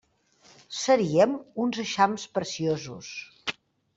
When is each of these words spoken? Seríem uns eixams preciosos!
Seríem 0.83 1.35
uns 1.65 1.83
eixams 1.85 2.25
preciosos! 2.39 3.13